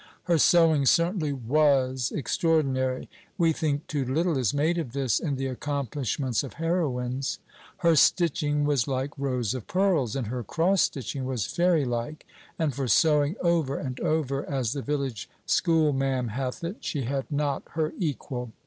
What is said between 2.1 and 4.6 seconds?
extraordinary, (we think too little is